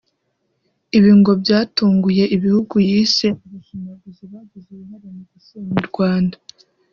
Ibi 0.97 1.11
ngo 1.19 1.31
byatunguye 1.41 2.23
ibihugu 2.35 2.75
yise 2.89 3.27
“abashinyaguzi 3.45 4.23
bagize 4.33 4.67
uruhare 4.71 5.07
mu 5.15 5.23
gusenya 5.31 5.71
u 5.81 5.85
Rwanda” 5.89 6.37